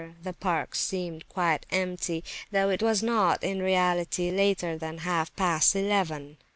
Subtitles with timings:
[0.23, 5.75] The park seemed quite empty, though it was not, in reality, later than half past
[5.75, 6.37] eleven.